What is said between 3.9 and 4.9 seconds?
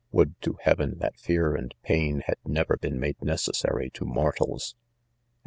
to mortals 1 ■